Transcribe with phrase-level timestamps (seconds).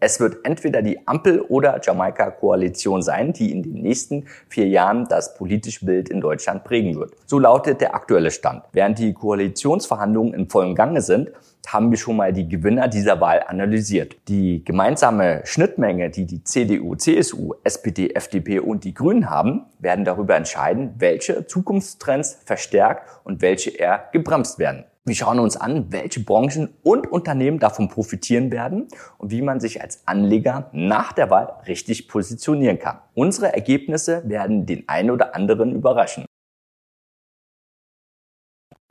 [0.00, 5.34] Es wird entweder die Ampel- oder Jamaika-Koalition sein, die in den nächsten vier Jahren das
[5.34, 7.14] politische Bild in Deutschland prägen wird.
[7.26, 8.62] So lautet der aktuelle Stand.
[8.72, 11.32] Während die Koalitionsverhandlungen in vollem Gange sind,
[11.66, 14.16] haben wir schon mal die Gewinner dieser Wahl analysiert.
[14.28, 20.36] Die gemeinsame Schnittmenge, die die CDU, CSU, SPD, FDP und die Grünen haben, werden darüber
[20.36, 24.84] entscheiden, welche Zukunftstrends verstärkt und welche eher gebremst werden.
[25.08, 29.80] Wir schauen uns an, welche Branchen und Unternehmen davon profitieren werden und wie man sich
[29.80, 32.98] als Anleger nach der Wahl richtig positionieren kann.
[33.14, 36.26] Unsere Ergebnisse werden den einen oder anderen überraschen.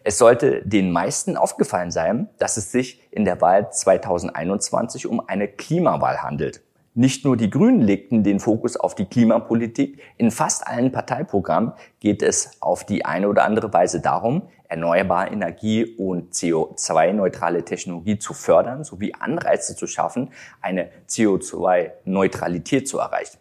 [0.04, 5.48] Es sollte den meisten aufgefallen sein, dass es sich in der Wahl 2021 um eine
[5.48, 6.64] Klimawahl handelt.
[7.00, 10.02] Nicht nur die Grünen legten den Fokus auf die Klimapolitik.
[10.18, 15.86] In fast allen Parteiprogrammen geht es auf die eine oder andere Weise darum, erneuerbare Energie
[15.86, 20.32] und CO2-neutrale Technologie zu fördern sowie Anreize zu schaffen,
[20.62, 23.38] eine CO2-Neutralität zu erreichen.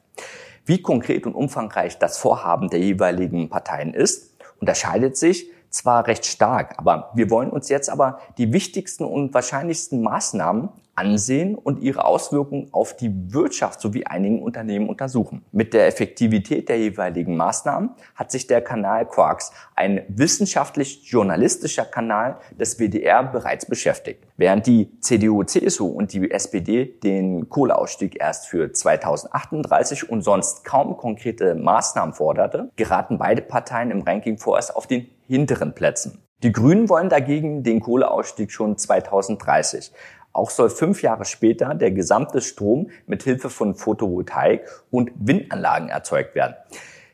[0.64, 6.74] Wie konkret und umfangreich das Vorhaben der jeweiligen Parteien ist, unterscheidet sich zwar recht stark,
[6.78, 12.68] aber wir wollen uns jetzt aber die wichtigsten und wahrscheinlichsten Maßnahmen ansehen und ihre Auswirkungen
[12.72, 15.44] auf die Wirtschaft sowie einigen Unternehmen untersuchen.
[15.52, 22.78] Mit der Effektivität der jeweiligen Maßnahmen hat sich der Kanal Quarks, ein wissenschaftlich-journalistischer Kanal des
[22.78, 24.24] WDR, bereits beschäftigt.
[24.36, 30.96] Während die CDU, CSU und die SPD den Kohleausstieg erst für 2038 und sonst kaum
[30.96, 36.22] konkrete Maßnahmen forderte, geraten beide Parteien im Ranking vorerst auf den hinteren Plätzen.
[36.42, 39.90] Die Grünen wollen dagegen den Kohleausstieg schon 2030.
[40.36, 46.34] Auch soll fünf Jahre später der gesamte Strom mit Hilfe von Photovoltaik und Windanlagen erzeugt
[46.34, 46.54] werden.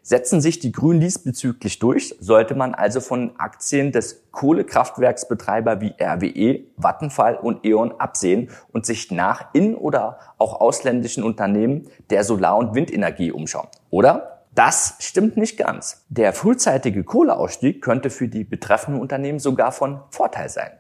[0.03, 6.65] Setzen sich die Grünen diesbezüglich durch, sollte man also von Aktien des Kohlekraftwerksbetreiber wie RWE,
[6.77, 12.75] Vattenfall und E.ON absehen und sich nach in- oder auch ausländischen Unternehmen der Solar- und
[12.75, 13.69] Windenergie umschauen.
[13.91, 14.41] Oder?
[14.57, 16.05] Das stimmt nicht ganz.
[16.09, 20.73] Der frühzeitige Kohleausstieg könnte für die betreffenden Unternehmen sogar von Vorteil sein.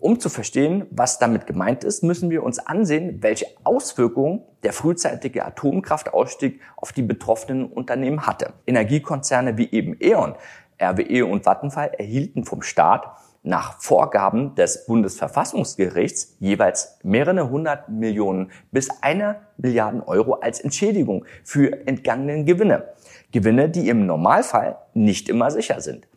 [0.00, 5.44] Um zu verstehen, was damit gemeint ist, müssen wir uns ansehen, welche Auswirkungen der frühzeitige
[5.44, 8.54] Atomkraftausstieg auf die betroffenen Unternehmen hatte.
[8.66, 10.36] Energiekonzerne wie eben E.ON,
[10.80, 18.88] RWE und Vattenfall erhielten vom Staat nach Vorgaben des Bundesverfassungsgerichts jeweils mehrere hundert Millionen bis
[19.02, 22.88] eine Milliarden Euro als Entschädigung für entgangenen Gewinne.
[23.32, 26.08] Gewinne, die im Normalfall nicht immer sicher sind.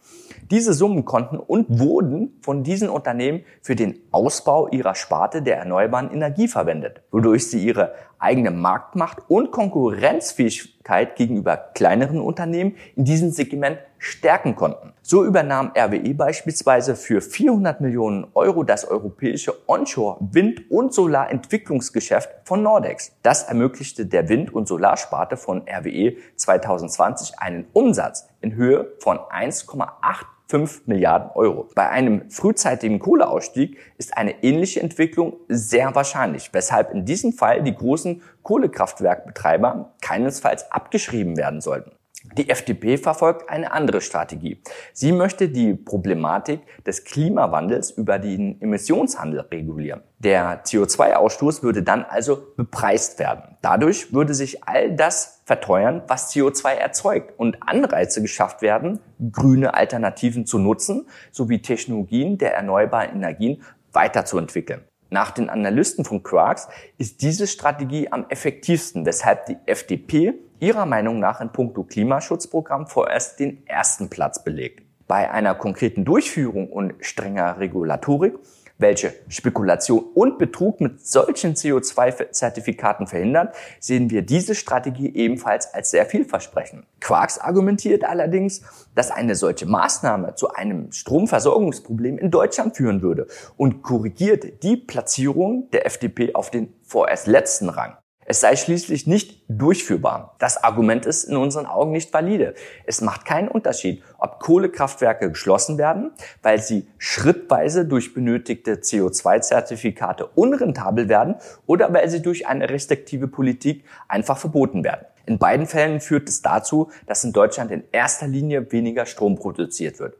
[0.51, 6.11] Diese Summen konnten und wurden von diesen Unternehmen für den Ausbau ihrer Sparte der erneuerbaren
[6.11, 13.77] Energie verwendet, wodurch sie ihre eigene Marktmacht und Konkurrenzfähigkeit gegenüber kleineren Unternehmen in diesem Segment
[14.03, 14.91] stärken konnten.
[15.01, 23.13] So übernahm RWE beispielsweise für 400 Millionen Euro das europäische Onshore-Wind- und Solarentwicklungsgeschäft von Nordex.
[23.23, 30.25] Das ermöglichte der Wind- und Solarsparte von RWE 2020 einen Umsatz in Höhe von 1,8
[30.47, 31.69] 5 Milliarden Euro.
[31.73, 37.73] Bei einem frühzeitigen Kohleausstieg ist eine ähnliche Entwicklung sehr wahrscheinlich, weshalb in diesem Fall die
[37.73, 41.93] großen Kohlekraftwerkbetreiber keinesfalls abgeschrieben werden sollten.
[42.37, 44.61] Die FDP verfolgt eine andere Strategie.
[44.93, 50.01] Sie möchte die Problematik des Klimawandels über den Emissionshandel regulieren.
[50.19, 53.57] Der CO2-Ausstoß würde dann also bepreist werden.
[53.61, 58.99] Dadurch würde sich all das verteuern, was CO2 erzeugt und Anreize geschafft werden,
[59.31, 64.81] grüne Alternativen zu nutzen sowie Technologien der erneuerbaren Energien weiterzuentwickeln.
[65.13, 71.19] Nach den Analysten von Quarks ist diese Strategie am effektivsten, weshalb die FDP ihrer Meinung
[71.19, 74.81] nach in puncto Klimaschutzprogramm vorerst den ersten Platz belegt.
[75.07, 78.39] Bei einer konkreten Durchführung und strenger Regulatorik
[78.77, 86.05] welche Spekulation und Betrug mit solchen CO2-Zertifikaten verhindert, sehen wir diese Strategie ebenfalls als sehr
[86.05, 86.85] vielversprechend.
[86.99, 88.61] Quarks argumentiert allerdings,
[88.95, 95.69] dass eine solche Maßnahme zu einem Stromversorgungsproblem in Deutschland führen würde und korrigiert die Platzierung
[95.71, 97.97] der FDP auf den vorerst letzten Rang.
[98.25, 100.35] Es sei schließlich nicht durchführbar.
[100.39, 102.53] Das Argument ist in unseren Augen nicht valide.
[102.85, 106.11] Es macht keinen Unterschied, ob Kohlekraftwerke geschlossen werden,
[106.41, 113.83] weil sie schrittweise durch benötigte CO2-Zertifikate unrentabel werden oder weil sie durch eine restriktive Politik
[114.07, 115.05] einfach verboten werden.
[115.25, 119.99] In beiden Fällen führt es dazu, dass in Deutschland in erster Linie weniger Strom produziert
[119.99, 120.17] wird.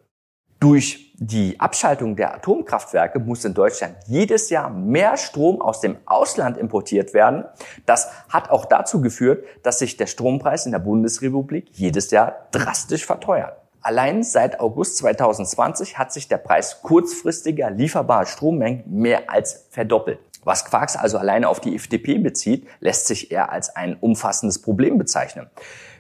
[0.63, 6.56] Durch die Abschaltung der Atomkraftwerke muss in Deutschland jedes Jahr mehr Strom aus dem Ausland
[6.57, 7.44] importiert werden.
[7.86, 13.06] Das hat auch dazu geführt, dass sich der Strompreis in der Bundesrepublik jedes Jahr drastisch
[13.06, 13.57] verteuert.
[13.81, 20.19] Allein seit August 2020 hat sich der Preis kurzfristiger lieferbarer Strommengen mehr als verdoppelt.
[20.45, 24.98] Was Quarks also alleine auf die FDP bezieht, lässt sich eher als ein umfassendes Problem
[24.98, 25.50] bezeichnen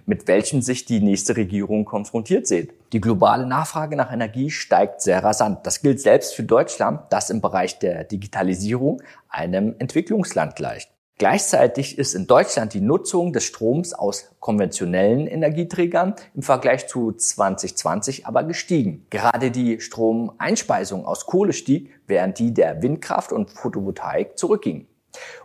[0.05, 2.73] mit welchem sich die nächste Regierung konfrontiert sieht.
[2.93, 5.59] Die globale Nachfrage nach Energie steigt sehr rasant.
[5.65, 10.89] Das gilt selbst für Deutschland, das im Bereich der Digitalisierung einem Entwicklungsland gleicht.
[11.19, 18.25] Gleichzeitig ist in Deutschland die Nutzung des Stroms aus konventionellen Energieträgern im Vergleich zu 2020
[18.25, 19.05] aber gestiegen.
[19.11, 24.87] Gerade die Stromeinspeisung aus Kohle stieg, während die der Windkraft und Photovoltaik zurückging.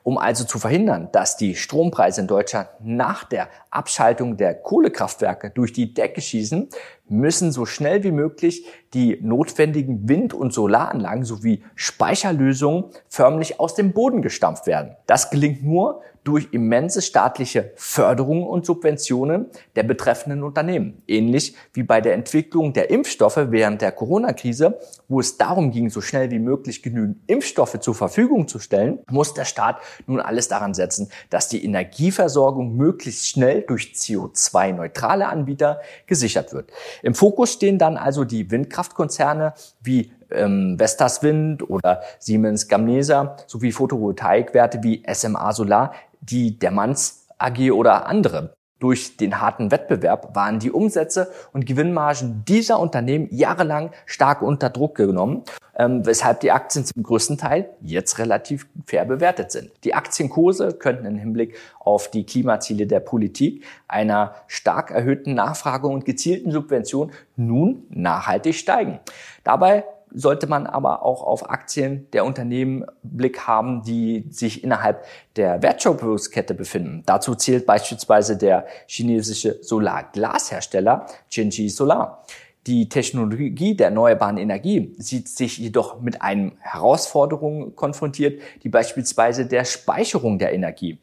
[0.02, 5.72] Um also zu verhindern, dass die Strompreise in Deutschland nach der Abschaltung der Kohlekraftwerke durch
[5.72, 6.68] die Decke schießen,
[7.08, 13.92] müssen so schnell wie möglich die notwendigen Wind- und Solaranlagen sowie Speicherlösungen förmlich aus dem
[13.92, 14.96] Boden gestampft werden.
[15.06, 19.46] Das gelingt nur durch immense staatliche Förderungen und Subventionen
[19.76, 21.02] der betreffenden Unternehmen.
[21.08, 24.78] Ähnlich wie bei der Entwicklung der Impfstoffe während der Corona-Krise,
[25.08, 29.32] wo es darum ging, so schnell wie möglich genügend Impfstoffe zur Verfügung zu stellen, muss
[29.32, 36.52] der Staat nun alles daran setzen, dass die Energieversorgung möglichst schnell durch CO2-neutrale Anbieter gesichert
[36.52, 36.70] wird.
[37.02, 43.72] Im Fokus stehen dann also die Windkraftkonzerne wie ähm, Vestas Wind oder Siemens Gamesa sowie
[43.72, 48.54] Photovoltaikwerte wie SMA Solar, die der Manns AG oder andere.
[48.78, 54.94] Durch den harten Wettbewerb waren die Umsätze und Gewinnmargen dieser Unternehmen jahrelang stark unter Druck
[54.94, 55.42] genommen,
[55.76, 59.72] ähm, weshalb die Aktien zum größten Teil jetzt relativ fair bewertet sind.
[59.82, 66.04] Die Aktienkurse könnten im Hinblick auf die Klimaziele der Politik einer stark erhöhten Nachfrage und
[66.04, 69.00] gezielten Subvention nun nachhaltig steigen.
[69.42, 75.04] Dabei sollte man aber auch auf Aktien der Unternehmen Blick haben, die sich innerhalb
[75.36, 77.02] der Wertschöpfungskette befinden.
[77.06, 82.24] Dazu zählt beispielsweise der chinesische Solarglashersteller Qingji Solar.
[82.66, 89.64] Die Technologie der erneuerbaren Energie sieht sich jedoch mit einem Herausforderung konfrontiert, die beispielsweise der
[89.64, 90.98] Speicherung der Energie.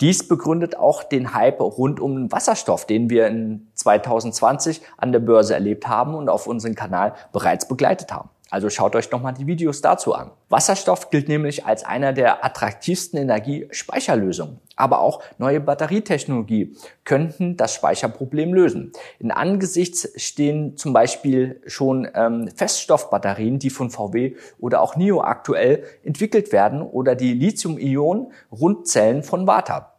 [0.00, 5.54] Dies begründet auch den Hype rund um Wasserstoff, den wir in 2020 an der Börse
[5.54, 8.30] erlebt haben und auf unserem Kanal bereits begleitet haben.
[8.54, 10.30] Also schaut euch nochmal die Videos dazu an.
[10.48, 14.60] Wasserstoff gilt nämlich als einer der attraktivsten Energiespeicherlösungen.
[14.76, 18.92] Aber auch neue Batterietechnologie könnten das Speicherproblem lösen.
[19.18, 25.82] In Angesichts stehen zum Beispiel schon ähm, Feststoffbatterien, die von VW oder auch NIO aktuell
[26.04, 29.93] entwickelt werden oder die Lithium-Ionen-Rundzellen von Varta.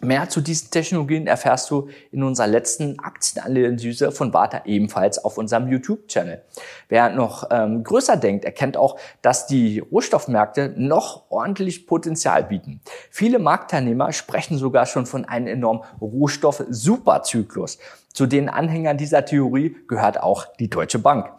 [0.00, 5.68] Mehr zu diesen Technologien erfährst du in unserer letzten Aktienanalyse von Warta ebenfalls auf unserem
[5.68, 6.42] YouTube-Channel.
[6.88, 12.80] Wer noch ähm, größer denkt, erkennt auch, dass die Rohstoffmärkte noch ordentlich Potenzial bieten.
[13.10, 17.78] Viele Marktteilnehmer sprechen sogar schon von einem enormen Rohstoff-Superzyklus.
[18.12, 21.30] Zu den Anhängern dieser Theorie gehört auch die Deutsche Bank.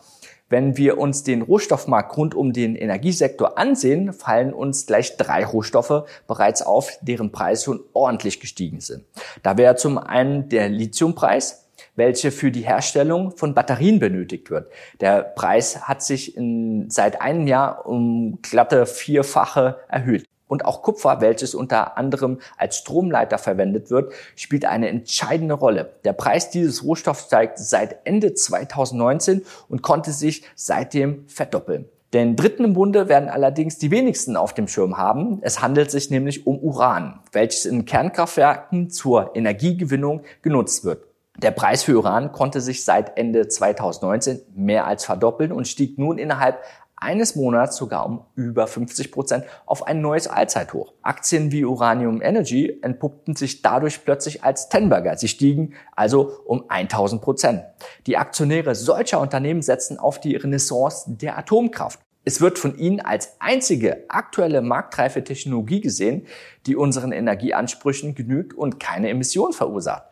[0.48, 6.06] Wenn wir uns den Rohstoffmarkt rund um den Energiesektor ansehen, fallen uns gleich drei Rohstoffe
[6.28, 9.06] bereits auf, deren Preise schon ordentlich gestiegen sind.
[9.42, 11.66] Da wäre zum einen der Lithiumpreis,
[11.96, 14.72] welche für die Herstellung von Batterien benötigt wird.
[15.02, 21.22] Der Preis hat sich in, seit einem Jahr um glatte vierfache erhöht und auch Kupfer,
[21.22, 25.94] welches unter anderem als Stromleiter verwendet wird, spielt eine entscheidende Rolle.
[26.04, 31.86] Der Preis dieses Rohstoffs steigt seit Ende 2019 und konnte sich seitdem verdoppeln.
[32.14, 35.40] Den dritten im Bunde werden allerdings die wenigsten auf dem Schirm haben.
[35.42, 41.04] Es handelt sich nämlich um Uran, welches in Kernkraftwerken zur Energiegewinnung genutzt wird.
[41.38, 46.18] Der Preis für Uran konnte sich seit Ende 2019 mehr als verdoppeln und stieg nun
[46.18, 46.60] innerhalb
[47.06, 50.94] eines Monats sogar um über 50 Prozent auf ein neues Allzeithoch.
[51.04, 55.16] Aktien wie Uranium Energy entpuppten sich dadurch plötzlich als Tenberger.
[55.16, 57.64] Sie stiegen also um 1000 Prozent.
[58.08, 62.00] Die Aktionäre solcher Unternehmen setzen auf die Renaissance der Atomkraft.
[62.24, 66.26] Es wird von ihnen als einzige aktuelle marktreife Technologie gesehen,
[66.66, 70.06] die unseren Energieansprüchen genügt und keine Emissionen verursacht.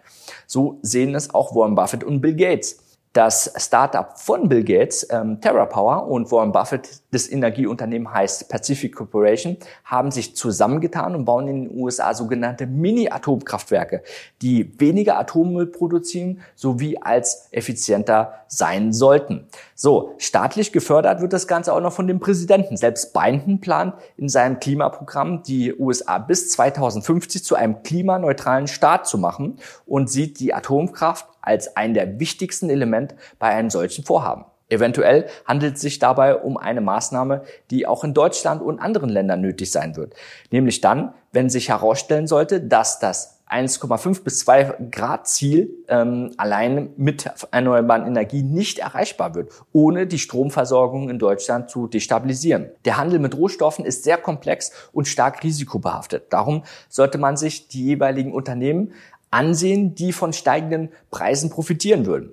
[0.45, 2.82] So sehen es auch Warren Buffett und Bill Gates.
[3.13, 9.57] Das Startup von Bill Gates, ähm, TerraPower und Warren Buffett, das Energieunternehmen heißt Pacific Corporation,
[9.85, 14.01] haben sich zusammengetan und bauen in den USA sogenannte Mini-Atomkraftwerke,
[14.41, 19.47] die weniger Atommüll produzieren sowie als effizienter sein sollten.
[19.75, 22.77] So, staatlich gefördert wird das Ganze auch noch von dem Präsidenten.
[22.77, 29.19] Selbst Biden plant in seinem Klimaprogramm die USA bis 2050 zu einem klimaneutralen Staat zu
[29.19, 34.45] machen und sieht die Atomkraft als ein der wichtigsten Elemente bei einem solchen Vorhaben.
[34.69, 39.41] Eventuell handelt es sich dabei um eine Maßnahme, die auch in Deutschland und anderen Ländern
[39.41, 40.15] nötig sein wird.
[40.49, 46.89] Nämlich dann, wenn sich herausstellen sollte, dass das 1,5 bis 2 Grad Ziel ähm, allein
[46.97, 52.69] mit erneuerbaren Energien nicht erreichbar wird, ohne die Stromversorgung in Deutschland zu destabilisieren.
[52.85, 56.33] Der Handel mit Rohstoffen ist sehr komplex und stark risikobehaftet.
[56.33, 58.93] Darum sollte man sich die jeweiligen Unternehmen
[59.33, 62.31] ansehen, die von steigenden Preisen profitieren würden.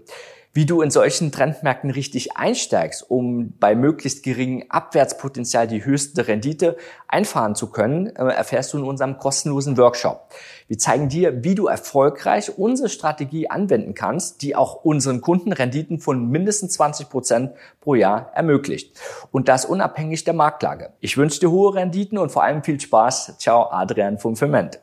[0.52, 6.76] Wie du in solchen Trendmärkten richtig einsteigst, um bei möglichst geringem Abwärtspotenzial die höchste Rendite
[7.06, 10.28] einfahren zu können, äh, erfährst du in unserem kostenlosen Workshop.
[10.66, 16.00] Wir zeigen dir, wie du erfolgreich unsere Strategie anwenden kannst, die auch unseren Kunden Renditen
[16.00, 18.98] von mindestens 20 Prozent pro Jahr ermöglicht.
[19.30, 20.94] Und das unabhängig der Marktlage.
[20.98, 23.36] Ich wünsche dir hohe Renditen und vor allem viel Spaß.
[23.38, 24.80] Ciao, Adrian vom Ferment.